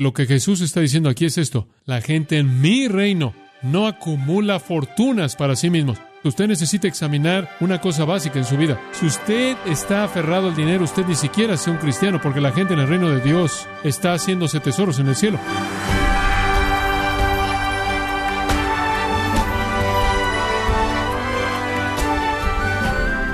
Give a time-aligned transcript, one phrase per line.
[0.00, 1.66] Lo que Jesús está diciendo aquí es esto.
[1.84, 5.98] La gente en mi reino no acumula fortunas para sí mismos.
[6.22, 8.80] Usted necesita examinar una cosa básica en su vida.
[8.92, 12.74] Si usted está aferrado al dinero, usted ni siquiera sea un cristiano, porque la gente
[12.74, 15.40] en el reino de Dios está haciéndose tesoros en el cielo.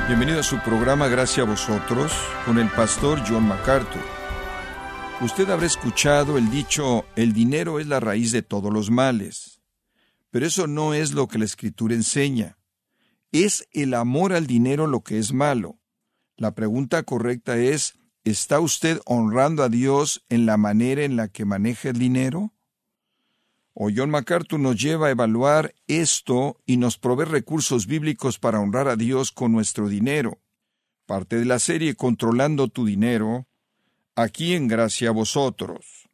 [0.07, 2.11] Bienvenido a su programa Gracias a vosotros
[2.47, 4.24] con el pastor John MacArthur.
[5.25, 9.63] Usted habrá escuchado el dicho, el dinero es la raíz de todos los males.
[10.31, 12.59] Pero eso no es lo que la escritura enseña.
[13.33, 15.79] ¿Es el amor al dinero lo que es malo?
[16.37, 21.47] La pregunta correcta es, ¿está usted honrando a Dios en la manera en la que
[21.47, 22.53] maneja el dinero?
[23.73, 28.89] O John MacArthur nos lleva a evaluar esto y nos provee recursos bíblicos para honrar
[28.89, 30.39] a Dios con nuestro dinero.
[31.07, 33.47] Parte de la serie Controlando tu dinero,
[34.15, 36.09] aquí en Gracia a vosotros.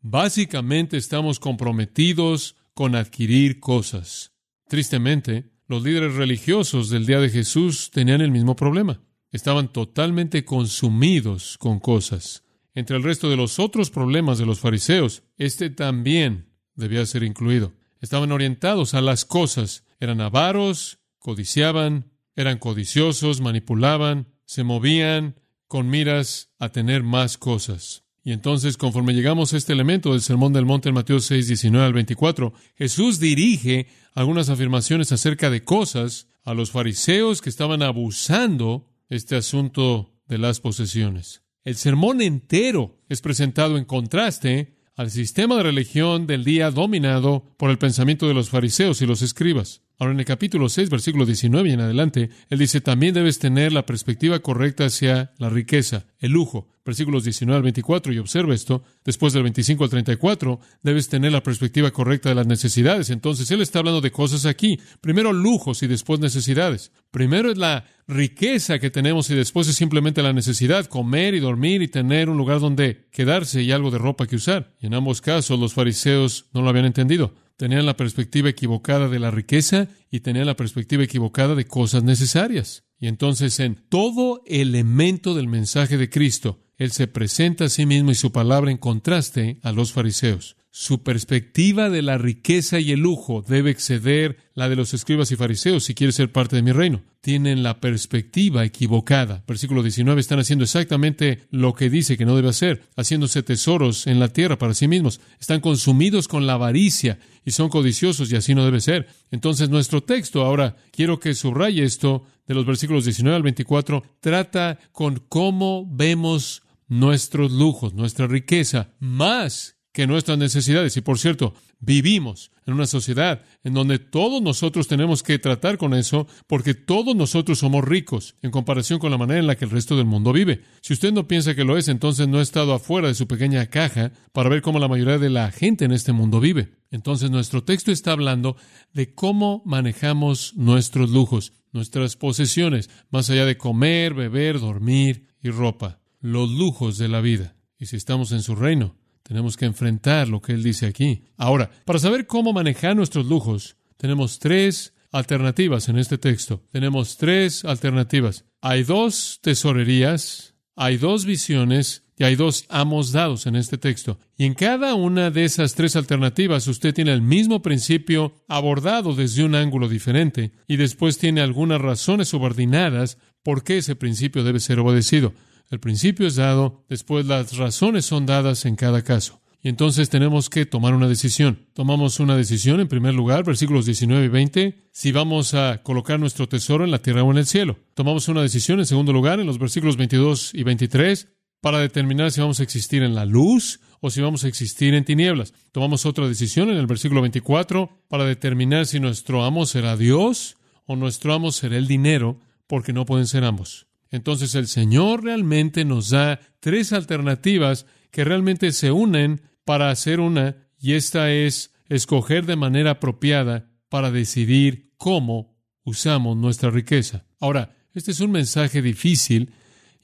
[0.00, 4.32] Básicamente estamos comprometidos con adquirir cosas.
[4.68, 9.00] Tristemente, los líderes religiosos del día de Jesús tenían el mismo problema.
[9.30, 12.44] Estaban totalmente consumidos con cosas.
[12.74, 17.72] Entre el resto de los otros problemas de los fariseos, este también debía ser incluido.
[18.00, 25.36] Estaban orientados a las cosas, eran avaros, codiciaban, eran codiciosos, manipulaban, se movían
[25.72, 28.04] con miras a tener más cosas.
[28.22, 31.86] Y entonces, conforme llegamos a este elemento del Sermón del Monte en Mateo 6, 19
[31.86, 38.86] al 24, Jesús dirige algunas afirmaciones acerca de cosas a los fariseos que estaban abusando
[39.08, 41.42] este asunto de las posesiones.
[41.64, 47.70] El sermón entero es presentado en contraste al sistema de religión del día dominado por
[47.70, 49.80] el pensamiento de los fariseos y los escribas.
[50.02, 53.72] Ahora en el capítulo 6, versículo 19 y en adelante, él dice, también debes tener
[53.72, 56.66] la perspectiva correcta hacia la riqueza, el lujo.
[56.84, 61.44] Versículos 19 al 24, y observa esto, después del 25 al 34, debes tener la
[61.44, 63.10] perspectiva correcta de las necesidades.
[63.10, 64.80] Entonces, él está hablando de cosas aquí.
[65.00, 66.90] Primero lujos y después necesidades.
[67.12, 71.80] Primero es la riqueza que tenemos y después es simplemente la necesidad, comer y dormir
[71.80, 74.74] y tener un lugar donde quedarse y algo de ropa que usar.
[74.80, 79.18] Y en ambos casos los fariseos no lo habían entendido tenían la perspectiva equivocada de
[79.18, 82.84] la riqueza y tenían la perspectiva equivocada de cosas necesarias.
[82.98, 88.10] Y entonces en todo elemento del mensaje de Cristo, Él se presenta a sí mismo
[88.10, 90.56] y su palabra en contraste a los fariseos.
[90.74, 95.36] Su perspectiva de la riqueza y el lujo debe exceder la de los escribas y
[95.36, 97.02] fariseos si quiere ser parte de mi reino.
[97.20, 99.44] Tienen la perspectiva equivocada.
[99.46, 104.18] Versículo 19 están haciendo exactamente lo que dice que no debe hacer, haciéndose tesoros en
[104.18, 105.20] la tierra para sí mismos.
[105.38, 109.08] Están consumidos con la avaricia y son codiciosos y así no debe ser.
[109.30, 114.78] Entonces nuestro texto, ahora quiero que subraye esto de los versículos 19 al 24, trata
[114.92, 120.96] con cómo vemos nuestros lujos, nuestra riqueza, más que nuestras necesidades.
[120.96, 125.94] Y por cierto, vivimos en una sociedad en donde todos nosotros tenemos que tratar con
[125.94, 129.70] eso porque todos nosotros somos ricos en comparación con la manera en la que el
[129.70, 130.62] resto del mundo vive.
[130.80, 133.66] Si usted no piensa que lo es, entonces no ha estado afuera de su pequeña
[133.66, 136.72] caja para ver cómo la mayoría de la gente en este mundo vive.
[136.90, 138.56] Entonces nuestro texto está hablando
[138.92, 146.00] de cómo manejamos nuestros lujos, nuestras posesiones, más allá de comer, beber, dormir y ropa,
[146.20, 147.56] los lujos de la vida.
[147.78, 148.96] Y si estamos en su reino,
[149.32, 151.22] tenemos que enfrentar lo que Él dice aquí.
[151.38, 156.62] Ahora, para saber cómo manejar nuestros lujos, tenemos tres alternativas en este texto.
[156.70, 158.44] Tenemos tres alternativas.
[158.60, 164.18] Hay dos tesorerías, hay dos visiones y hay dos amos dados en este texto.
[164.36, 169.44] Y en cada una de esas tres alternativas usted tiene el mismo principio abordado desde
[169.44, 174.78] un ángulo diferente y después tiene algunas razones subordinadas por qué ese principio debe ser
[174.78, 175.32] obedecido.
[175.70, 179.42] El principio es dado, después las razones son dadas en cada caso.
[179.64, 181.68] Y entonces tenemos que tomar una decisión.
[181.72, 186.48] Tomamos una decisión, en primer lugar, versículos 19 y 20, si vamos a colocar nuestro
[186.48, 187.78] tesoro en la tierra o en el cielo.
[187.94, 191.28] Tomamos una decisión, en segundo lugar, en los versículos 22 y 23,
[191.60, 195.04] para determinar si vamos a existir en la luz o si vamos a existir en
[195.04, 195.54] tinieblas.
[195.70, 200.96] Tomamos otra decisión en el versículo 24 para determinar si nuestro amo será Dios o
[200.96, 203.86] nuestro amo será el dinero, porque no pueden ser ambos.
[204.12, 210.68] Entonces el Señor realmente nos da tres alternativas que realmente se unen para hacer una,
[210.78, 217.24] y esta es escoger de manera apropiada para decidir cómo usamos nuestra riqueza.
[217.40, 219.54] Ahora, este es un mensaje difícil,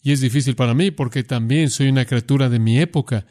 [0.03, 3.27] y es difícil para mí porque también soy una criatura de mi época,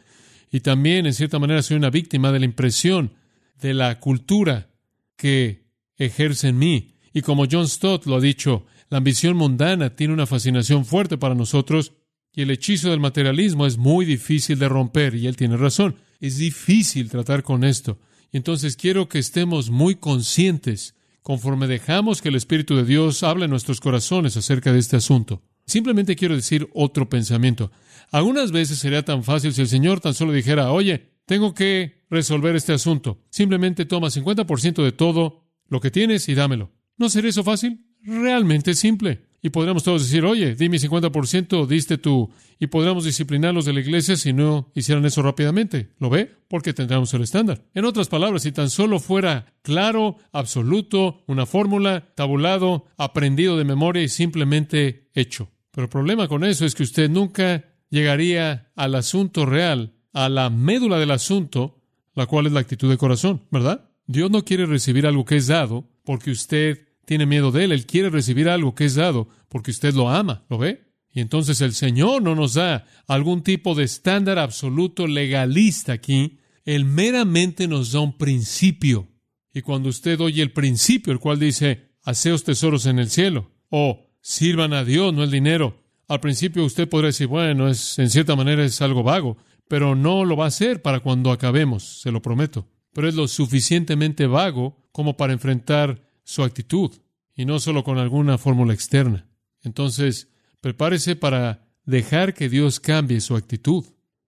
[0.51, 3.13] y también en cierta manera soy una víctima de la impresión
[3.59, 4.69] de la cultura
[5.15, 5.65] que
[5.97, 6.93] ejerce en mí.
[7.13, 11.35] Y como John Stott lo ha dicho, la ambición mundana tiene una fascinación fuerte para
[11.35, 11.93] nosotros
[12.33, 15.95] Y el hechizo del materialismo es muy difícil de romper, y él tiene razón.
[16.19, 17.97] Es difícil tratar con esto.
[18.31, 20.93] Y entonces quiero que estemos muy conscientes
[21.23, 25.41] conforme dejamos que el Espíritu de Dios hable en nuestros corazones acerca de este asunto.
[25.65, 27.71] Simplemente quiero decir otro pensamiento.
[28.11, 32.55] Algunas veces sería tan fácil si el Señor tan solo dijera, oye, tengo que resolver
[32.55, 33.25] este asunto.
[33.29, 36.71] Simplemente toma 50% de todo lo que tienes y dámelo.
[36.97, 37.86] ¿No sería eso fácil?
[38.03, 39.21] Realmente simple.
[39.41, 42.29] Y podríamos todos decir, oye, di mi 50%, diste tú.
[42.59, 45.91] Y podríamos disciplinarlos de la iglesia si no hicieran eso rápidamente.
[45.99, 46.31] ¿Lo ve?
[46.47, 47.63] Porque tendríamos el estándar.
[47.73, 54.01] En otras palabras, si tan solo fuera claro, absoluto, una fórmula, tabulado, aprendido de memoria
[54.01, 55.51] y simplemente hecho.
[55.71, 60.49] Pero el problema con eso es que usted nunca llegaría al asunto real, a la
[60.49, 61.83] médula del asunto,
[62.15, 63.91] la cual es la actitud de corazón, ¿verdad?
[64.07, 67.71] Dios no quiere recibir algo que es dado porque usted tiene miedo de él.
[67.71, 70.45] Él quiere recibir algo que es dado porque usted lo ama.
[70.49, 70.91] ¿Lo ve?
[71.09, 76.39] Y entonces el Señor no nos da algún tipo de estándar absoluto legalista aquí.
[76.65, 79.07] Él meramente nos da un principio.
[79.53, 84.11] Y cuando usted oye el principio, el cual dice, haceos tesoros en el cielo, o
[84.21, 88.35] sirvan a Dios, no el dinero, al principio usted podría decir, bueno, es, en cierta
[88.35, 89.37] manera es algo vago,
[89.69, 92.67] pero no lo va a hacer para cuando acabemos, se lo prometo.
[92.91, 96.91] Pero es lo suficientemente vago como para enfrentar su actitud
[97.33, 99.29] y no solo con alguna fórmula externa.
[99.63, 100.27] Entonces,
[100.59, 103.85] prepárese para dejar que Dios cambie su actitud.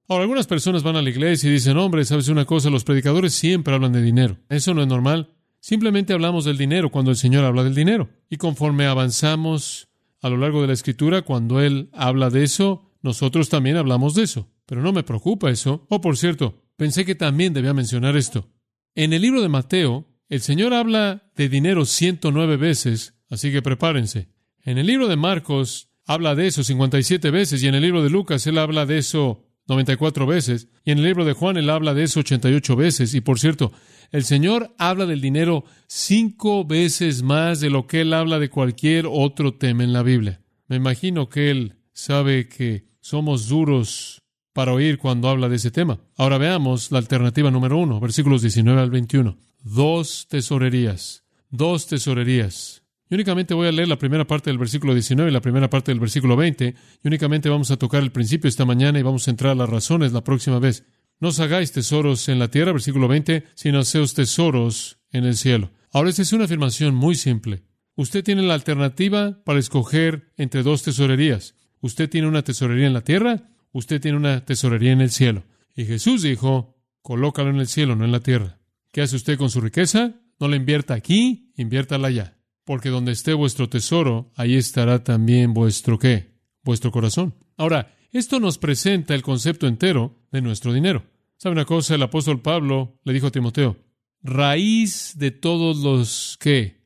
[0.08, 2.70] Ahora, algunas personas van a la iglesia y dicen, hombre, ¿sabes una cosa?
[2.70, 4.38] Los predicadores siempre hablan de dinero.
[4.48, 5.34] Eso no es normal.
[5.60, 8.10] Simplemente hablamos del dinero cuando el Señor habla del dinero.
[8.30, 9.90] Y conforme avanzamos
[10.22, 14.24] a lo largo de la escritura, cuando Él habla de eso, nosotros también hablamos de
[14.24, 14.48] eso.
[14.66, 15.86] Pero no me preocupa eso.
[15.90, 18.48] Oh, por cierto, pensé que también debía mencionar esto.
[18.96, 24.30] En el libro de Mateo, el Señor habla de dinero 109 veces, así que prepárense.
[24.64, 28.12] En el libro de Marcos habla de eso 57 veces y en el libro de
[28.12, 31.94] Lucas él habla de eso 94 veces y en el libro de Juan él habla
[31.94, 33.14] de eso 88 veces.
[33.16, 33.72] Y por cierto,
[34.12, 39.08] el Señor habla del dinero cinco veces más de lo que él habla de cualquier
[39.10, 40.42] otro tema en la Biblia.
[40.68, 44.22] Me imagino que él sabe que somos duros
[44.60, 46.02] para oír cuando habla de ese tema.
[46.18, 52.84] Ahora veamos la alternativa número uno, versículos 19 al 21 dos tesorerías, dos tesorerías.
[53.10, 55.92] Y únicamente voy a leer la primera parte del versículo 19 y la primera parte
[55.92, 59.32] del versículo 20, y únicamente vamos a tocar el principio esta mañana y vamos a
[59.32, 60.84] entrar a las razones la próxima vez.
[61.22, 65.72] No os hagáis tesoros en la tierra, versículo 20, sino haceos tesoros en el cielo.
[65.94, 67.64] Ahora, esta es una afirmación muy simple.
[67.96, 71.56] Usted tiene la alternativa para escoger entre dos tesorerías.
[71.80, 75.44] Usted tiene una tesorería en la tierra, usted tiene una tesorería en el cielo.
[75.76, 78.60] Y Jesús dijo, colócalo en el cielo, no en la tierra.
[78.92, 80.16] ¿Qué hace usted con su riqueza?
[80.40, 82.38] No la invierta aquí, inviértala allá.
[82.66, 86.36] Porque donde esté vuestro tesoro, ahí estará también vuestro qué?
[86.64, 87.36] Vuestro corazón.
[87.58, 91.04] Ahora, esto nos presenta el concepto entero de nuestro dinero.
[91.38, 91.96] ¿Sabe una cosa?
[91.96, 93.78] El apóstol Pablo le dijo a Timoteo,
[94.22, 96.86] raíz de todos los qué?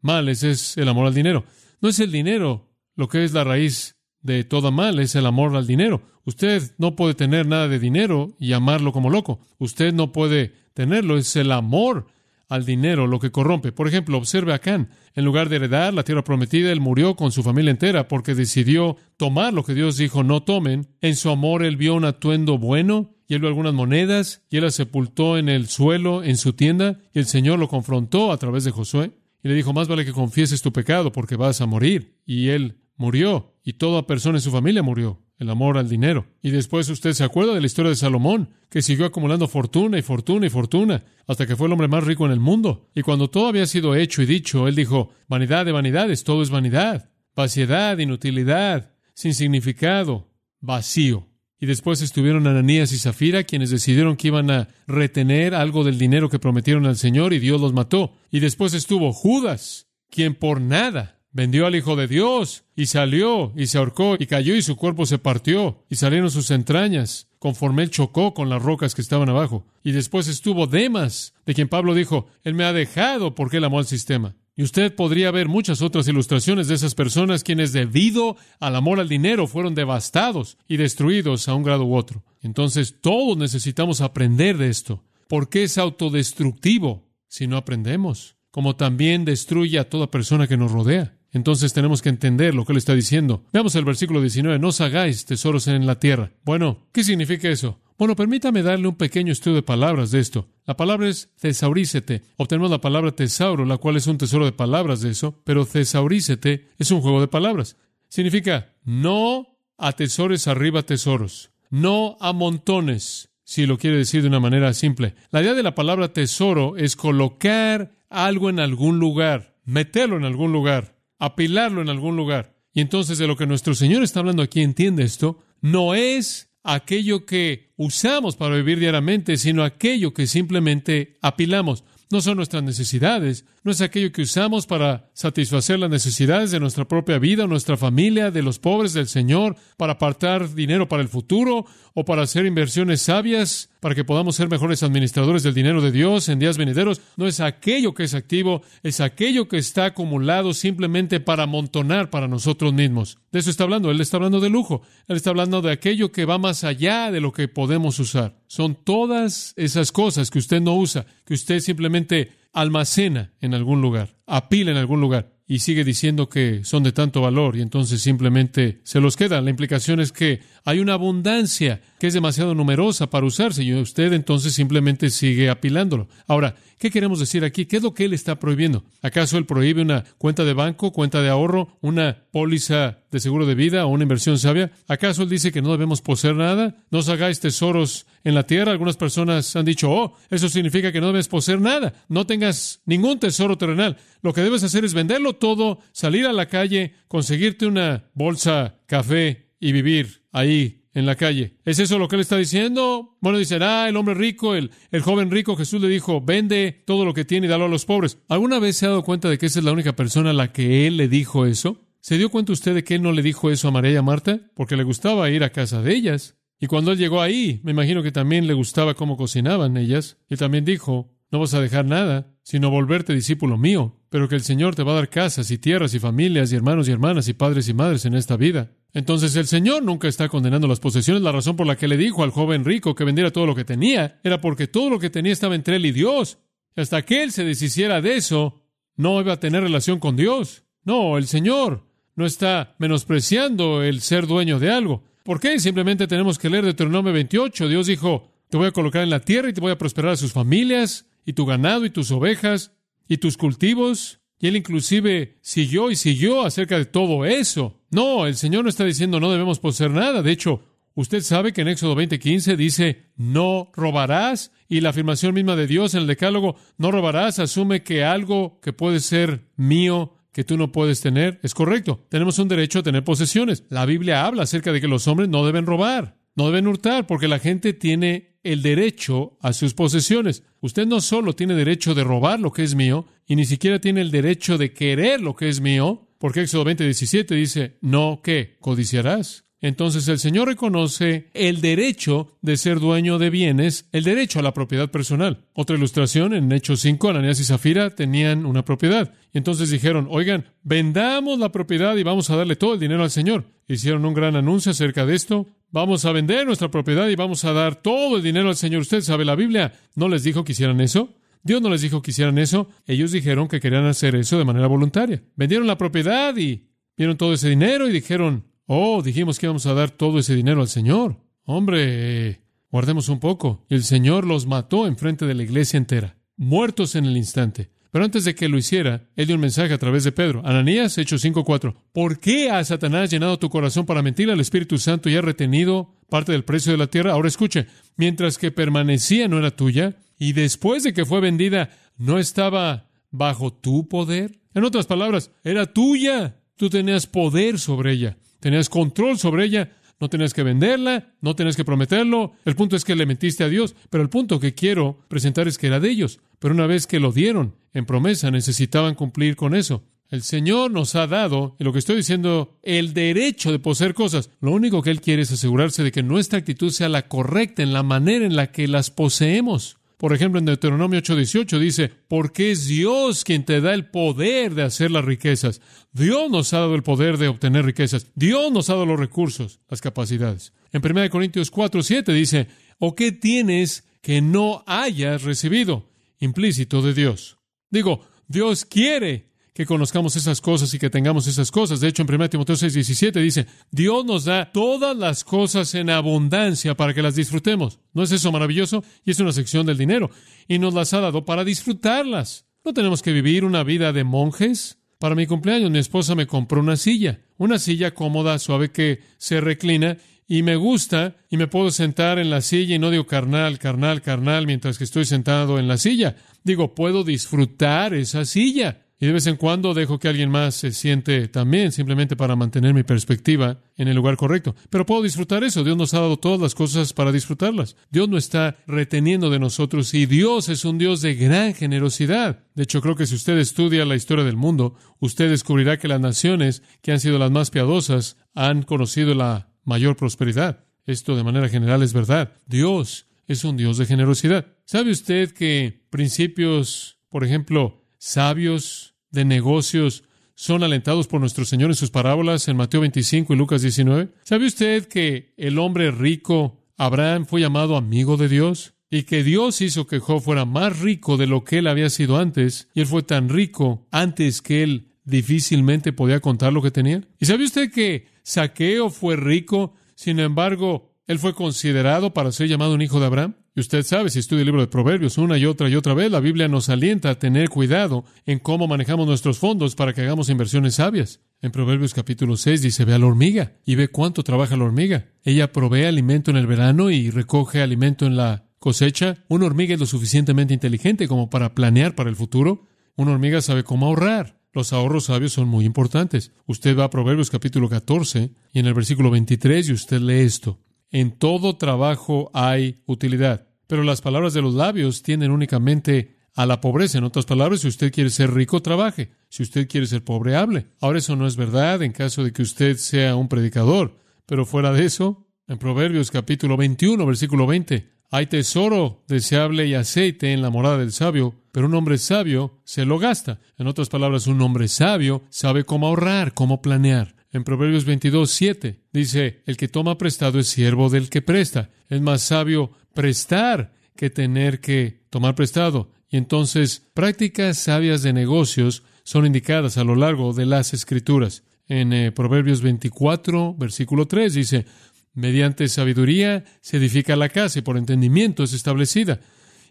[0.00, 1.44] Males es el amor al dinero.
[1.80, 5.56] No es el dinero lo que es la raíz de toda mal, es el amor
[5.56, 6.02] al dinero.
[6.24, 9.40] Usted no puede tener nada de dinero y amarlo como loco.
[9.58, 12.06] Usted no puede tenerlo, es el amor
[12.48, 13.72] al dinero lo que corrompe.
[13.72, 14.90] Por ejemplo, observe a Can.
[15.14, 18.96] En lugar de heredar la tierra prometida, él murió con su familia entera porque decidió
[19.16, 20.88] tomar lo que Dios dijo no tomen.
[21.00, 24.64] En su amor él vio un atuendo bueno y él vio algunas monedas y él
[24.64, 28.64] las sepultó en el suelo en su tienda y el Señor lo confrontó a través
[28.64, 29.12] de Josué
[29.42, 32.18] y le dijo, más vale que confieses tu pecado porque vas a morir.
[32.26, 36.26] Y él murió y toda persona en su familia murió el amor al dinero.
[36.42, 40.02] Y después usted se acuerda de la historia de Salomón, que siguió acumulando fortuna y
[40.02, 42.88] fortuna y fortuna, hasta que fue el hombre más rico en el mundo.
[42.94, 46.50] Y cuando todo había sido hecho y dicho, él dijo, vanidad de vanidades, todo es
[46.50, 51.28] vanidad, vaciedad, inutilidad, sin significado, vacío.
[51.60, 56.28] Y después estuvieron Ananías y Zafira, quienes decidieron que iban a retener algo del dinero
[56.28, 58.14] que prometieron al Señor, y Dios los mató.
[58.30, 63.66] Y después estuvo Judas, quien por nada vendió al Hijo de Dios y salió y
[63.66, 67.90] se ahorcó y cayó y su cuerpo se partió y salieron sus entrañas conforme él
[67.90, 69.66] chocó con las rocas que estaban abajo.
[69.82, 73.80] Y después estuvo Demas, de quien Pablo dijo, Él me ha dejado porque él amó
[73.80, 74.34] al sistema.
[74.56, 79.08] Y usted podría ver muchas otras ilustraciones de esas personas quienes debido al amor al
[79.08, 82.22] dinero fueron devastados y destruidos a un grado u otro.
[82.40, 85.02] Entonces todos necesitamos aprender de esto.
[85.28, 88.36] ¿Por qué es autodestructivo si no aprendemos?
[88.52, 91.16] Como también destruye a toda persona que nos rodea.
[91.34, 93.44] Entonces tenemos que entender lo que él está diciendo.
[93.52, 94.58] Veamos el versículo 19.
[94.58, 96.30] No os hagáis tesoros en la tierra.
[96.44, 97.80] Bueno, ¿qué significa eso?
[97.98, 100.48] Bueno, permítame darle un pequeño estudio de palabras de esto.
[100.64, 102.22] La palabra es tesaurícete.
[102.36, 106.68] Obtenemos la palabra tesauro, la cual es un tesoro de palabras de eso, pero tesaurícete
[106.78, 107.76] es un juego de palabras.
[108.08, 114.72] Significa no atesores arriba tesoros, no a montones, si lo quiere decir de una manera
[114.72, 115.14] simple.
[115.30, 120.52] La idea de la palabra tesoro es colocar algo en algún lugar, meterlo en algún
[120.52, 122.56] lugar, apilarlo en algún lugar.
[122.72, 127.24] Y entonces de lo que nuestro Señor está hablando aquí, entiende esto, no es aquello
[127.26, 131.84] que usamos para vivir diariamente, sino aquello que simplemente apilamos.
[132.10, 136.86] No son nuestras necesidades, no es aquello que usamos para satisfacer las necesidades de nuestra
[136.86, 141.64] propia vida, nuestra familia, de los pobres del Señor, para apartar dinero para el futuro
[141.94, 146.28] o para hacer inversiones sabias, para que podamos ser mejores administradores del dinero de Dios
[146.28, 147.00] en días venideros.
[147.16, 152.28] No es aquello que es activo, es aquello que está acumulado simplemente para amontonar para
[152.28, 153.16] nosotros mismos.
[153.32, 153.90] De eso está hablando.
[153.90, 154.82] Él está hablando de lujo.
[155.08, 158.36] Él está hablando de aquello que va más allá de lo que podemos usar.
[158.46, 164.16] Son todas esas cosas que usted no usa, que usted simplemente almacena en algún lugar,
[164.26, 168.80] apila en algún lugar y sigue diciendo que son de tanto valor y entonces simplemente
[168.84, 169.40] se los queda.
[169.42, 174.54] La implicación es que hay una abundancia es demasiado numerosa para usarse y usted entonces
[174.54, 176.08] simplemente sigue apilándolo.
[176.26, 177.66] Ahora, ¿qué queremos decir aquí?
[177.66, 178.84] ¿Qué es lo que él está prohibiendo?
[179.02, 183.54] ¿Acaso él prohíbe una cuenta de banco, cuenta de ahorro, una póliza de seguro de
[183.54, 184.72] vida o una inversión sabia?
[184.88, 186.76] ¿Acaso él dice que no debemos poseer nada?
[186.90, 188.72] No os hagáis tesoros en la tierra.
[188.72, 191.94] Algunas personas han dicho, oh, eso significa que no debes poseer nada.
[192.08, 193.96] No tengas ningún tesoro terrenal.
[194.22, 199.50] Lo que debes hacer es venderlo todo, salir a la calle, conseguirte una bolsa, café
[199.60, 201.56] y vivir ahí en la calle.
[201.64, 203.16] ¿Es eso lo que él está diciendo?
[203.20, 207.04] Bueno, dicen, ah, el hombre rico, el, el joven rico, Jesús le dijo, vende todo
[207.04, 208.18] lo que tiene y dalo a los pobres.
[208.28, 210.52] ¿Alguna vez se ha dado cuenta de que esa es la única persona a la
[210.52, 211.80] que él le dijo eso?
[212.00, 214.02] ¿Se dio cuenta usted de que él no le dijo eso a María y a
[214.02, 214.40] Marta?
[214.54, 216.36] Porque le gustaba ir a casa de ellas.
[216.60, 220.18] Y cuando él llegó ahí, me imagino que también le gustaba cómo cocinaban ellas.
[220.28, 224.42] Y también dijo, no vas a dejar nada, sino volverte discípulo mío, pero que el
[224.42, 227.32] Señor te va a dar casas y tierras y familias y hermanos y hermanas y
[227.32, 228.70] padres y madres en esta vida.
[228.92, 231.24] Entonces el Señor nunca está condenando las posesiones.
[231.24, 233.64] La razón por la que le dijo al joven rico que vendiera todo lo que
[233.64, 236.38] tenía era porque todo lo que tenía estaba entre él y Dios.
[236.76, 238.62] hasta que él se deshiciera de eso,
[238.94, 240.62] no iba a tener relación con Dios.
[240.84, 245.02] No, el Señor no está menospreciando el ser dueño de algo.
[245.24, 245.58] ¿Por qué?
[245.58, 247.66] Simplemente tenemos que leer Deuteronomio 28.
[247.66, 250.16] Dios dijo, te voy a colocar en la tierra y te voy a prosperar a
[250.16, 252.72] sus familias y tu ganado y tus ovejas
[253.08, 254.20] y tus cultivos.
[254.38, 257.80] Y él inclusive siguió y siguió acerca de todo eso.
[257.90, 260.22] No, el Señor no está diciendo no debemos poseer nada.
[260.22, 260.62] De hecho,
[260.94, 265.94] usted sabe que en Éxodo 20:15 dice no robarás y la afirmación misma de Dios
[265.94, 270.72] en el decálogo no robarás asume que algo que puede ser mío que tú no
[270.72, 272.04] puedes tener es correcto.
[272.10, 273.64] Tenemos un derecho a tener posesiones.
[273.70, 277.28] La Biblia habla acerca de que los hombres no deben robar, no deben hurtar, porque
[277.28, 280.44] la gente tiene el derecho a sus posesiones.
[280.60, 284.02] Usted no solo tiene derecho de robar lo que es mío, y ni siquiera tiene
[284.02, 288.56] el derecho de querer lo que es mío, porque Éxodo 20, 17 dice, no, ¿qué?
[288.60, 289.44] ¿Codiciarás?
[289.64, 294.52] Entonces el Señor reconoce el derecho de ser dueño de bienes, el derecho a la
[294.52, 295.46] propiedad personal.
[295.54, 299.14] Otra ilustración, en Hechos 5, Ananías y Zafira tenían una propiedad.
[299.32, 303.10] Y entonces dijeron, oigan, vendamos la propiedad y vamos a darle todo el dinero al
[303.10, 303.46] Señor.
[303.66, 305.46] Hicieron un gran anuncio acerca de esto.
[305.70, 308.82] Vamos a vender nuestra propiedad y vamos a dar todo el dinero al Señor.
[308.82, 311.14] Usted sabe, la Biblia no les dijo que hicieran eso.
[311.42, 312.68] Dios no les dijo que hicieran eso.
[312.86, 315.22] Ellos dijeron que querían hacer eso de manera voluntaria.
[315.36, 316.68] Vendieron la propiedad y
[316.98, 320.60] vieron todo ese dinero y dijeron, Oh, dijimos que íbamos a dar todo ese dinero
[320.60, 321.18] al Señor.
[321.44, 322.40] Hombre,
[322.70, 323.66] guardemos un poco.
[323.68, 327.70] El Señor los mató en frente de la iglesia entera, muertos en el instante.
[327.94, 330.42] Pero antes de que lo hiciera, él dio un mensaje a través de Pedro.
[330.44, 331.76] Ananías, Hechos 5.4.
[331.92, 335.94] ¿Por qué ha Satanás llenado tu corazón para mentir al Espíritu Santo y ha retenido
[336.08, 337.12] parte del precio de la tierra?
[337.12, 337.66] Ahora escuche,
[337.96, 343.52] mientras que permanecía no era tuya, y después de que fue vendida, ¿no estaba bajo
[343.52, 344.40] tu poder?
[344.54, 346.40] En otras palabras, era tuya.
[346.56, 348.16] Tú tenías poder sobre ella.
[348.44, 352.34] Tenías control sobre ella, no tenías que venderla, no tenías que prometerlo.
[352.44, 355.56] El punto es que le mentiste a Dios, pero el punto que quiero presentar es
[355.56, 356.20] que era de ellos.
[356.40, 359.82] Pero una vez que lo dieron en promesa, necesitaban cumplir con eso.
[360.10, 364.28] El Señor nos ha dado, y lo que estoy diciendo, el derecho de poseer cosas.
[364.42, 367.72] Lo único que Él quiere es asegurarse de que nuestra actitud sea la correcta en
[367.72, 369.78] la manera en la que las poseemos.
[369.96, 374.62] Por ejemplo, en Deuteronomio 8:18 dice, porque es Dios quien te da el poder de
[374.62, 375.60] hacer las riquezas.
[375.92, 378.06] Dios nos ha dado el poder de obtener riquezas.
[378.14, 380.52] Dios nos ha dado los recursos, las capacidades.
[380.72, 382.48] En 1 Corintios 4:7 dice,
[382.78, 385.88] ¿o qué tienes que no hayas recibido?
[386.18, 387.38] Implícito de Dios.
[387.70, 391.78] Digo, Dios quiere que conozcamos esas cosas y que tengamos esas cosas.
[391.78, 395.90] De hecho, en 1 Timoteo 6, 17 dice, Dios nos da todas las cosas en
[395.90, 397.78] abundancia para que las disfrutemos.
[397.92, 398.82] ¿No es eso maravilloso?
[399.04, 400.10] Y es una sección del dinero.
[400.48, 402.46] Y nos las ha dado para disfrutarlas.
[402.64, 406.60] No tenemos que vivir una vida de monjes Para mi cumpleaños mi esposa me compró
[406.60, 411.70] una silla, una silla cómoda, suave que se reclina y me gusta y me puedo
[411.70, 415.68] sentar en la silla y no digo carnal, carnal, carnal mientras que estoy sentado en
[415.68, 416.16] la silla.
[416.42, 418.83] Digo, puedo disfrutar esa silla.
[419.00, 422.74] Y de vez en cuando dejo que alguien más se siente también, simplemente para mantener
[422.74, 424.54] mi perspectiva en el lugar correcto.
[424.70, 425.64] Pero puedo disfrutar eso.
[425.64, 427.76] Dios nos ha dado todas las cosas para disfrutarlas.
[427.90, 432.44] Dios no está reteniendo de nosotros y Dios es un Dios de gran generosidad.
[432.54, 436.00] De hecho, creo que si usted estudia la historia del mundo, usted descubrirá que las
[436.00, 440.64] naciones que han sido las más piadosas han conocido la mayor prosperidad.
[440.86, 442.32] Esto de manera general es verdad.
[442.46, 444.46] Dios es un Dios de generosidad.
[444.64, 451.74] ¿Sabe usted que principios, por ejemplo, sabios de negocios son alentados por nuestro Señor en
[451.74, 454.10] sus parábolas en Mateo 25 y Lucas 19?
[454.24, 458.74] ¿Sabe usted que el hombre rico, Abraham, fue llamado amigo de Dios?
[458.90, 462.18] Y que Dios hizo que Job fuera más rico de lo que él había sido
[462.18, 467.00] antes, y él fue tan rico antes que él difícilmente podía contar lo que tenía.
[467.18, 472.74] ¿Y sabe usted que Saqueo fue rico, sin embargo, él fue considerado para ser llamado
[472.74, 473.34] un hijo de Abraham?
[473.56, 476.10] Y usted sabe, si estudia el libro de Proverbios una y otra y otra vez,
[476.10, 480.28] la Biblia nos alienta a tener cuidado en cómo manejamos nuestros fondos para que hagamos
[480.28, 481.20] inversiones sabias.
[481.40, 485.06] En Proverbios capítulo 6 dice, ve a la hormiga y ve cuánto trabaja la hormiga.
[485.22, 489.24] Ella provee alimento en el verano y recoge alimento en la cosecha.
[489.28, 492.66] Una hormiga es lo suficientemente inteligente como para planear para el futuro.
[492.96, 494.40] Una hormiga sabe cómo ahorrar.
[494.52, 496.32] Los ahorros sabios son muy importantes.
[496.46, 500.58] Usted va a Proverbios capítulo 14 y en el versículo 23 y usted lee esto.
[500.94, 506.60] En todo trabajo hay utilidad, pero las palabras de los labios tienden únicamente a la
[506.60, 506.98] pobreza.
[506.98, 509.10] En otras palabras, si usted quiere ser rico, trabaje.
[509.28, 510.68] Si usted quiere ser pobre, hable.
[510.80, 514.72] Ahora eso no es verdad en caso de que usted sea un predicador, pero fuera
[514.72, 520.50] de eso, en Proverbios capítulo 21, versículo 20, hay tesoro deseable y aceite en la
[520.50, 523.40] morada del sabio, pero un hombre sabio se lo gasta.
[523.58, 527.16] En otras palabras, un hombre sabio sabe cómo ahorrar, cómo planear.
[527.34, 531.68] En Proverbios 22, 7 dice, el que toma prestado es siervo del que presta.
[531.88, 535.90] Es más sabio prestar que tener que tomar prestado.
[536.08, 541.42] Y entonces, prácticas sabias de negocios son indicadas a lo largo de las escrituras.
[541.66, 544.66] En eh, Proverbios 24, versículo 3 dice,
[545.12, 549.18] Mediante sabiduría se edifica la casa y por entendimiento es establecida.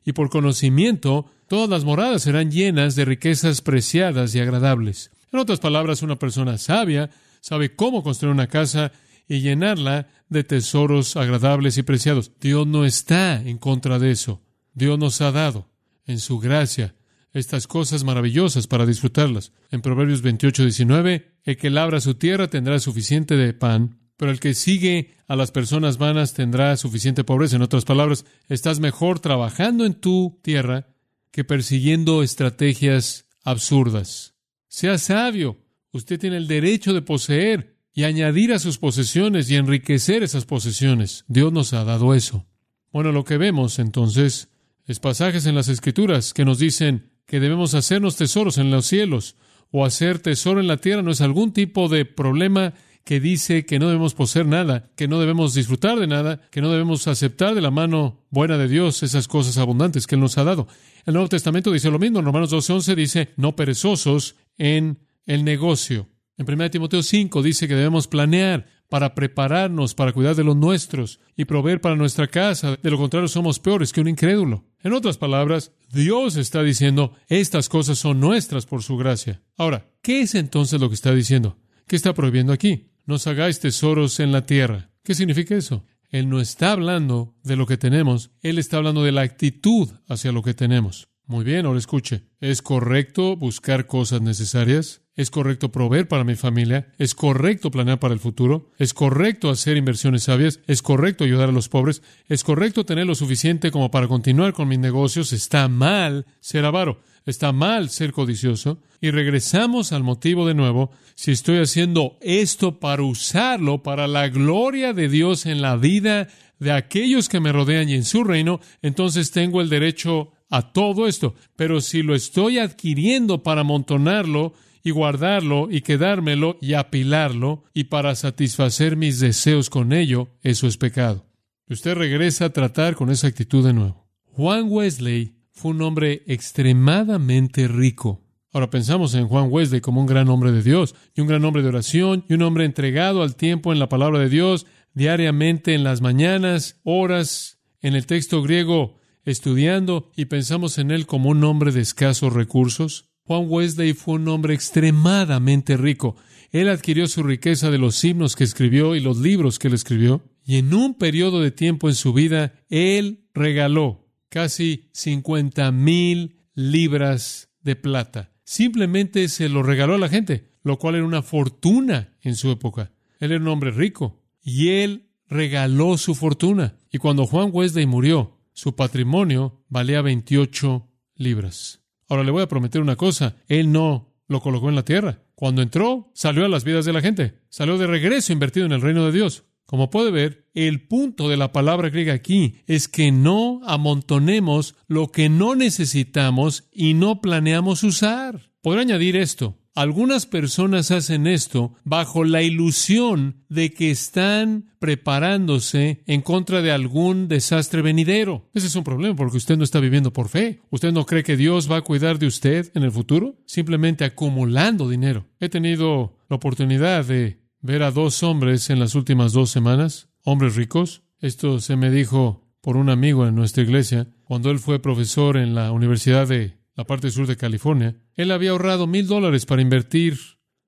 [0.04, 5.12] Y por conocimiento todas las moradas serán llenas de riquezas preciadas y agradables.
[5.32, 7.10] En otras palabras, una persona sabia
[7.44, 8.94] sabe cómo construir una casa
[9.28, 12.32] y llenarla de tesoros agradables y preciados.
[12.40, 14.42] Dios no está en contra de eso.
[14.74, 15.70] Dios nos ha dado
[16.06, 16.96] en su gracia
[17.34, 19.52] estas cosas maravillosas para disfrutarlas.
[19.72, 24.40] En Proverbios 28, 19, el que labra su tierra tendrá suficiente de pan pero el
[24.40, 27.56] que sigue a las personas vanas tendrá suficiente pobreza.
[27.56, 30.88] En otras palabras, estás mejor trabajando en tu tierra
[31.32, 34.36] que persiguiendo estrategias absurdas.
[34.68, 35.58] Sea sabio.
[35.94, 41.24] Usted tiene el derecho de poseer y añadir a sus posesiones y enriquecer esas posesiones.
[41.28, 42.48] Dios nos ha dado eso.
[42.92, 44.50] Bueno, lo que vemos entonces
[44.88, 49.36] es pasajes en las Escrituras que nos dicen que debemos hacernos tesoros en los cielos
[49.70, 53.78] o hacer tesoro en la tierra no es algún tipo de problema que dice que
[53.78, 57.62] no debemos poseer nada, que no debemos disfrutar de nada, que no debemos aceptar de
[57.62, 60.68] la mano buena de Dios esas cosas abundantes que Él nos ha dado.
[61.06, 62.20] El Nuevo Testamento dice lo mismo.
[62.20, 66.10] En Romanos 12:11 dice, no perezosos en el negocio.
[66.38, 71.20] En 1 Timoteo 5 dice que debemos planear para prepararnos, para cuidar de los nuestros
[71.36, 72.78] y proveer para nuestra casa.
[72.82, 74.66] De lo contrario, somos peores que un incrédulo.
[74.84, 79.42] En otras palabras, Dios está diciendo, estas cosas son nuestras por su gracia.
[79.58, 81.58] Ahora, ¿qué es entonces lo que está diciendo?
[81.88, 82.90] ¿Qué está prohibiendo aquí?
[83.06, 84.92] nos hagáis tesoros en la tierra.
[85.04, 85.86] ¿Qué significa eso?
[86.10, 90.32] Él no está hablando de lo que tenemos, Él está hablando de la actitud hacia
[90.32, 91.08] lo que tenemos.
[91.26, 92.24] Muy bien, ahora escuche.
[92.40, 95.02] ¿Es correcto buscar cosas necesarias?
[95.15, 96.88] ¿Es correcto proveer para mi familia?
[96.97, 98.71] ¿Es correcto planear para el futuro?
[98.80, 100.60] ¿Es correcto hacer inversiones sabias?
[100.65, 102.02] ¿Es correcto ayudar a los pobres?
[102.28, 105.32] ¿Es correcto tener lo suficiente como para continuar con mis negocios?
[105.32, 106.99] Está mal ser avaro.
[107.28, 108.82] Está mal ser codicioso.
[109.02, 110.89] Y regresamos al motivo de nuevo.
[111.13, 116.71] Si estoy haciendo esto para usarlo para la gloria de Dios en la vida de
[116.71, 121.36] aquellos que me rodean y en su reino, entonces tengo el derecho a todo esto.
[121.56, 128.15] Pero si lo estoy adquiriendo para amontonarlo y guardarlo y quedármelo y apilarlo y para
[128.15, 131.26] satisfacer mis deseos con ello, eso es pecado.
[131.69, 134.10] Usted regresa a tratar con esa actitud de nuevo.
[134.26, 138.22] Juan Wesley fue un hombre extremadamente rico.
[138.52, 141.63] Ahora pensamos en Juan Wesley como un gran hombre de Dios y un gran hombre
[141.63, 145.84] de oración y un hombre entregado al tiempo en la palabra de Dios diariamente en
[145.84, 151.72] las mañanas, horas en el texto griego estudiando y pensamos en él como un hombre
[151.72, 153.12] de escasos recursos.
[153.26, 156.16] Juan Wesley fue un hombre extremadamente rico.
[156.52, 160.22] Él adquirió su riqueza de los himnos que escribió y los libros que él escribió.
[160.46, 167.50] Y en un periodo de tiempo en su vida, él regaló casi 50 mil libras
[167.62, 168.34] de plata.
[168.44, 172.92] Simplemente se lo regaló a la gente, lo cual era una fortuna en su época.
[173.20, 176.78] Él era un hombre rico y él regaló su fortuna.
[176.92, 181.83] Y cuando Juan Wesley murió, su patrimonio valía 28 libras.
[182.10, 185.20] Ahora le voy a prometer una cosa, él no lo colocó en la tierra.
[185.36, 188.82] Cuando entró, salió a las vidas de la gente, salió de regreso invertido en el
[188.82, 189.44] reino de Dios.
[189.66, 195.08] Como puede ver, el punto de la palabra griega aquí es que no amontonemos lo
[195.12, 198.52] que no necesitamos y no planeamos usar.
[198.62, 199.58] Podré añadir esto.
[199.76, 207.28] Algunas personas hacen esto bajo la ilusión de que están preparándose en contra de algún
[207.28, 208.50] desastre venidero.
[208.54, 210.62] Ese es un problema porque usted no está viviendo por fe.
[210.70, 213.36] ¿Usted no cree que Dios va a cuidar de usted en el futuro?
[213.48, 215.26] Simplemente acumulando dinero.
[215.40, 220.56] He tenido la oportunidad de ver a dos hombres en las últimas dos semanas, hombres
[220.56, 221.02] ricos.
[221.20, 225.56] Esto se me dijo por un amigo en nuestra iglesia cuando él fue profesor en
[225.56, 227.96] la Universidad de la parte sur de California.
[228.16, 230.18] Él había ahorrado mil dólares para invertir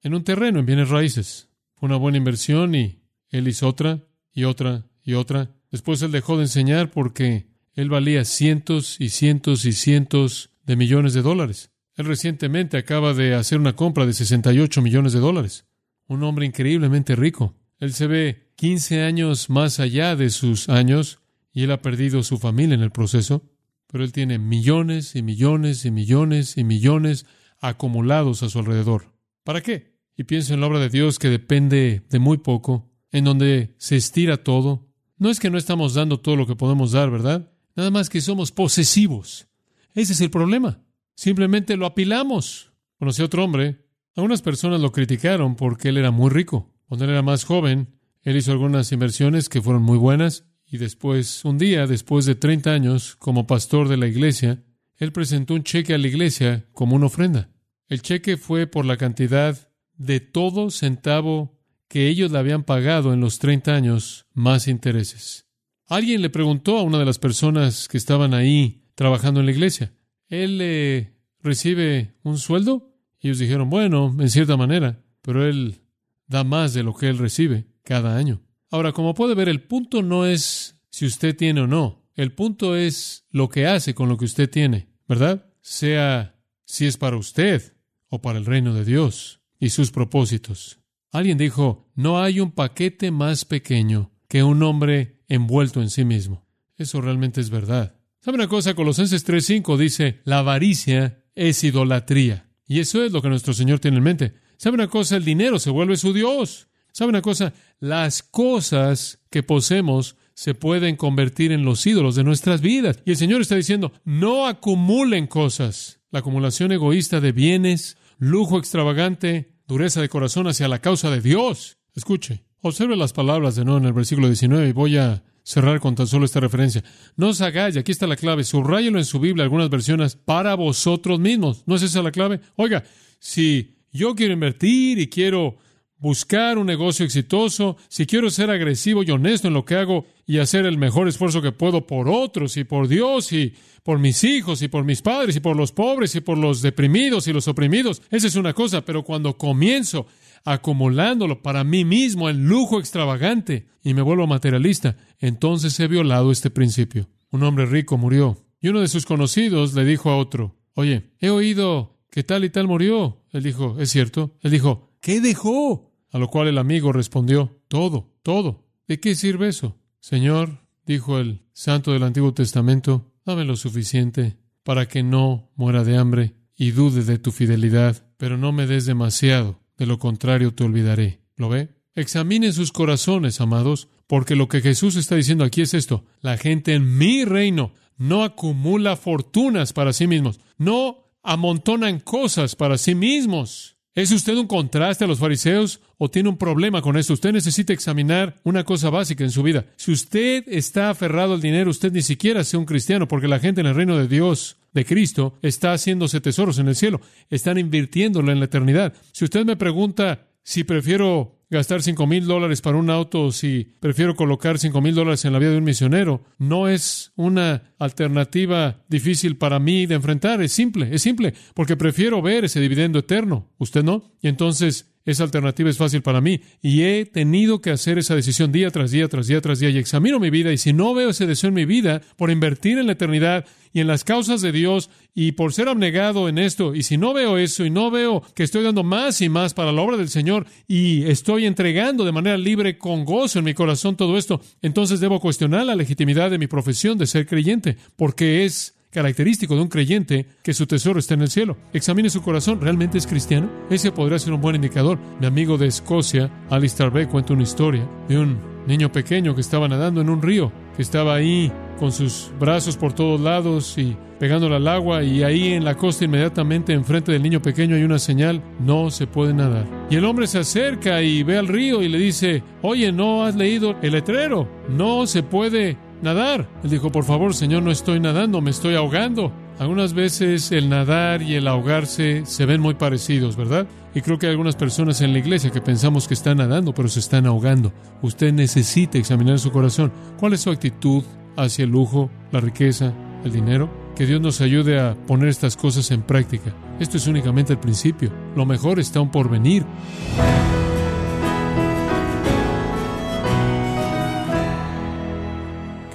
[0.02, 1.50] en un terreno en bienes raíces.
[1.76, 5.52] Fue una buena inversión y él hizo otra y otra y otra.
[5.72, 11.14] Después él dejó de enseñar porque él valía cientos y cientos y cientos de millones
[11.14, 11.72] de dólares.
[11.96, 15.66] Él recientemente acaba de hacer una compra de 68 millones de dólares
[16.08, 17.56] un hombre increíblemente rico.
[17.80, 21.20] Él se ve 15 años más allá de sus años
[21.52, 23.44] y él ha perdido su familia en el proceso,
[23.88, 27.26] pero él tiene millones y millones y millones y millones
[27.60, 29.14] acumulados a su alrededor.
[29.44, 29.96] ¿Para qué?
[30.16, 33.96] Y pienso en la obra de Dios que depende de muy poco, en donde se
[33.96, 34.88] estira todo.
[35.18, 37.52] No es que no estamos dando todo lo que podemos dar, ¿verdad?
[37.76, 39.48] Nada más que somos posesivos.
[39.94, 40.82] Ese es el problema.
[41.16, 42.72] Simplemente lo apilamos.
[42.98, 46.74] Conocí a otro hombre algunas personas lo criticaron porque él era muy rico.
[46.88, 51.46] Cuando él era más joven, él hizo algunas inversiones que fueron muy buenas y después,
[51.46, 54.64] un día, después de 30 años como pastor de la iglesia,
[54.98, 57.50] él presentó un cheque a la iglesia como una ofrenda.
[57.88, 63.22] El cheque fue por la cantidad de todo centavo que ellos le habían pagado en
[63.22, 65.46] los 30 años más intereses.
[65.88, 69.94] Alguien le preguntó a una de las personas que estaban ahí trabajando en la iglesia,
[70.30, 72.96] ¿él eh, recibe un sueldo?
[73.26, 75.82] ellos dijeron, bueno, en cierta manera, pero Él
[76.28, 78.42] da más de lo que Él recibe cada año.
[78.76, 82.04] Ahora, como puede ver, el punto no es si usted tiene o no.
[82.14, 85.46] El punto es lo que hace con lo que usted tiene, ¿verdad?
[85.62, 86.36] Sea
[86.66, 87.74] si es para usted
[88.10, 90.82] o para el reino de Dios y sus propósitos.
[91.14, 96.46] Alguien dijo, no hay un paquete más pequeño que un hombre envuelto en sí mismo.
[96.76, 97.96] Eso realmente es verdad.
[98.20, 98.74] ¿Sabe una cosa?
[98.74, 102.50] Colosenses 3.5 dice, la avaricia es idolatría.
[102.68, 104.34] Y eso es lo que nuestro Señor tiene en mente.
[104.58, 105.16] ¿Sabe una cosa?
[105.16, 106.68] El dinero se vuelve su Dios.
[106.96, 107.52] ¿Sabe una cosa?
[107.82, 113.00] Las cosas que poseemos se pueden convertir en los ídolos de nuestras vidas.
[113.04, 116.00] Y el Señor está diciendo, no acumulen cosas.
[116.10, 121.80] La acumulación egoísta de bienes, lujo extravagante, dureza de corazón hacia la causa de Dios.
[121.96, 125.96] Escuche, observe las palabras de nuevo en el versículo 19 y voy a cerrar con
[125.96, 126.82] tan solo esta referencia.
[127.18, 131.20] No os hagáis, aquí está la clave, subrayelo en su Biblia, algunas versiones, para vosotros
[131.20, 131.64] mismos.
[131.66, 132.40] ¿No es esa la clave?
[132.56, 132.86] Oiga,
[133.20, 135.58] si yo quiero invertir y quiero
[135.98, 140.40] buscar un negocio exitoso, si quiero ser agresivo y honesto en lo que hago y
[140.40, 143.54] hacer el mejor esfuerzo que puedo por otros y por Dios y
[143.84, 147.28] por mis hijos y por mis padres y por los pobres y por los deprimidos
[147.28, 150.08] y los oprimidos, esa es una cosa, pero cuando comienzo
[150.44, 156.50] acumulándolo para mí mismo en lujo extravagante y me vuelvo materialista, entonces he violado este
[156.50, 157.10] principio.
[157.32, 161.30] Un hombre rico murió y uno de sus conocidos le dijo a otro, oye, he
[161.30, 163.24] oído que tal y tal murió.
[163.32, 164.38] Él dijo, es cierto.
[164.42, 165.94] Él dijo, ¿qué dejó?
[166.12, 168.66] A lo cual el amigo respondió, todo, todo.
[168.88, 169.78] ¿De qué sirve eso?
[170.00, 175.96] Señor, dijo el santo del Antiguo Testamento, dame lo suficiente para que no muera de
[175.96, 180.64] hambre y dude de tu fidelidad, pero no me des demasiado de lo contrario te
[180.64, 181.20] olvidaré.
[181.36, 181.70] ¿Lo ve?
[181.94, 186.04] Examinen sus corazones, amados, porque lo que Jesús está diciendo aquí es esto.
[186.22, 192.80] La gente en mi reino no acumula fortunas para sí mismos, no amontonan cosas para
[192.80, 193.75] sí mismos.
[193.96, 197.14] ¿Es usted un contraste a los fariseos o tiene un problema con esto?
[197.14, 199.68] Usted necesita examinar una cosa básica en su vida.
[199.78, 203.62] Si usted está aferrado al dinero, usted ni siquiera sea un cristiano, porque la gente
[203.62, 208.34] en el reino de Dios, de Cristo, está haciéndose tesoros en el cielo, están invirtiéndolo
[208.34, 208.94] en la eternidad.
[209.14, 214.16] Si usted me pregunta si prefiero gastar cinco mil dólares para un auto si prefiero
[214.16, 216.24] colocar cinco mil dólares en la vida de un misionero.
[216.38, 220.42] No es una alternativa difícil para mí de enfrentar.
[220.42, 223.52] Es simple, es simple, porque prefiero ver ese dividendo eterno.
[223.58, 224.12] ¿Usted no?
[224.22, 228.52] Y entonces esa alternativa es fácil para mí y he tenido que hacer esa decisión
[228.52, 231.12] día tras día, tras día, tras día y examino mi vida y si no veo
[231.12, 234.52] ese deseo en mi vida por invertir en la eternidad y en las causas de
[234.52, 238.24] Dios y por ser abnegado en esto y si no veo eso y no veo
[238.34, 242.12] que estoy dando más y más para la obra del Señor y estoy entregando de
[242.12, 246.38] manera libre con gozo en mi corazón todo esto, entonces debo cuestionar la legitimidad de
[246.38, 251.16] mi profesión de ser creyente porque es característico de un creyente que su tesoro está
[251.16, 251.58] en el cielo.
[251.74, 253.50] Examine su corazón, ¿realmente es cristiano?
[253.70, 254.98] Ese podría ser un buen indicador.
[255.20, 259.68] Mi amigo de Escocia, Alistair Beck, cuenta una historia de un niño pequeño que estaba
[259.68, 264.56] nadando en un río, que estaba ahí con sus brazos por todos lados y pegándole
[264.56, 268.42] al agua y ahí en la costa inmediatamente enfrente del niño pequeño hay una señal,
[268.60, 269.66] no se puede nadar.
[269.90, 273.36] Y el hombre se acerca y ve al río y le dice, oye, ¿no has
[273.36, 274.48] leído el letrero?
[274.70, 276.48] No se puede nadar.
[276.64, 279.32] Él dijo, por favor, Señor, no estoy nadando, me estoy ahogando.
[279.60, 283.68] Algunas veces el nadar y el ahogarse se ven muy parecidos, ¿verdad?
[283.94, 286.90] Y creo que hay algunas personas en la iglesia que pensamos que están nadando, pero
[286.90, 287.72] se están ahogando.
[288.02, 289.94] Usted necesita examinar su corazón.
[290.20, 291.04] ¿Cuál es su actitud
[291.38, 293.70] hacia el lujo, la riqueza, el dinero?
[293.96, 296.54] Que Dios nos ayude a poner estas cosas en práctica.
[296.82, 298.12] Esto es únicamente el principio.
[298.36, 299.64] Lo mejor está aún por venir.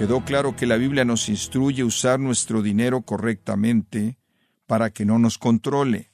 [0.01, 4.17] Quedó claro que la Biblia nos instruye a usar nuestro dinero correctamente
[4.65, 6.09] para que no nos controle.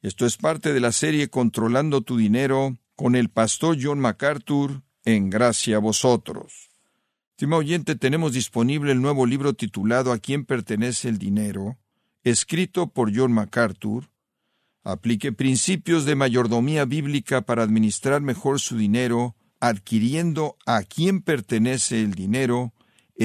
[0.00, 5.28] Esto es parte de la serie Controlando tu dinero con el pastor John MacArthur en
[5.28, 6.70] gracia a vosotros.
[7.30, 11.78] Estimado oyente, tenemos disponible el nuevo libro titulado A quién pertenece el dinero,
[12.22, 14.08] escrito por John MacArthur.
[14.84, 22.14] Aplique principios de mayordomía bíblica para administrar mejor su dinero, adquiriendo a quién pertenece el
[22.14, 22.72] dinero,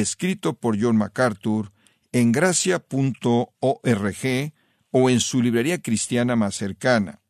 [0.02, 1.72] escrito por John MacArthur,
[2.12, 2.84] en gracia.org
[4.92, 7.22] o en su librería cristiana más cercana.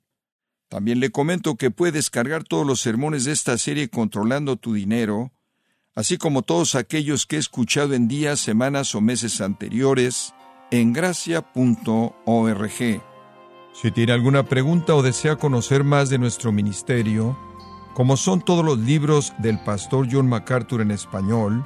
[0.67, 5.31] También le comento que puede descargar todos los sermones de esta serie Controlando tu Dinero,
[5.95, 10.33] así como todos aquellos que he escuchado en días, semanas o meses anteriores,
[10.71, 12.71] en gracia.org.
[13.73, 17.37] Si tiene alguna pregunta o desea conocer más de nuestro ministerio,
[17.93, 21.65] como son todos los libros del pastor John MacArthur en español,